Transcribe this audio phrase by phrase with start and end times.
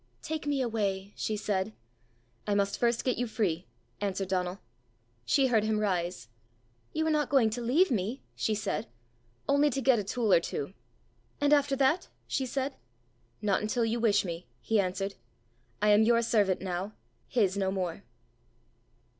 [0.23, 1.73] "Take me away," she said.
[2.47, 3.67] "I must first get you free,"
[3.99, 4.57] answered Donal.
[5.25, 6.27] She heard him rise.
[6.91, 8.87] "You are not going to leave me?" she said.
[9.47, 10.73] "Only to get a tool or two."
[11.39, 12.73] "And after that?" she said.
[13.43, 15.13] "Not until you wish me," he answered.
[15.83, 16.93] "I am your servant now
[17.27, 18.01] his no more."